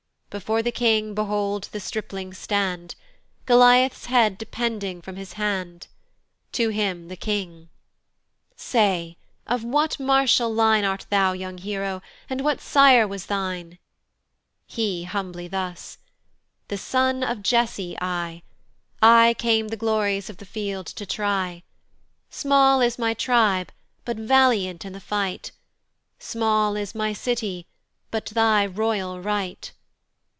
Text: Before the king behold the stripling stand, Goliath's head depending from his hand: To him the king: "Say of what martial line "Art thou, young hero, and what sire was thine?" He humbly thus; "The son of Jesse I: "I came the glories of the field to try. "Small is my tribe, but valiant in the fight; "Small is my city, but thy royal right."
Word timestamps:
Before 0.33 0.61
the 0.63 0.71
king 0.71 1.13
behold 1.13 1.67
the 1.73 1.81
stripling 1.81 2.33
stand, 2.33 2.95
Goliath's 3.45 4.05
head 4.05 4.37
depending 4.37 5.01
from 5.01 5.17
his 5.17 5.33
hand: 5.33 5.89
To 6.53 6.69
him 6.69 7.09
the 7.09 7.17
king: 7.17 7.67
"Say 8.55 9.17
of 9.45 9.65
what 9.65 9.99
martial 9.99 10.49
line 10.49 10.85
"Art 10.85 11.05
thou, 11.09 11.33
young 11.33 11.57
hero, 11.57 12.01
and 12.29 12.39
what 12.39 12.61
sire 12.61 13.05
was 13.05 13.25
thine?" 13.25 13.77
He 14.65 15.03
humbly 15.03 15.49
thus; 15.49 15.97
"The 16.69 16.77
son 16.77 17.25
of 17.25 17.43
Jesse 17.43 17.97
I: 17.99 18.43
"I 19.01 19.35
came 19.37 19.67
the 19.67 19.75
glories 19.75 20.29
of 20.29 20.37
the 20.37 20.45
field 20.45 20.85
to 20.87 21.05
try. 21.05 21.61
"Small 22.29 22.79
is 22.79 22.97
my 22.97 23.13
tribe, 23.13 23.73
but 24.05 24.15
valiant 24.15 24.85
in 24.85 24.93
the 24.93 25.01
fight; 25.01 25.51
"Small 26.19 26.77
is 26.77 26.95
my 26.95 27.11
city, 27.11 27.67
but 28.11 28.27
thy 28.27 28.65
royal 28.65 29.19
right." 29.19 29.73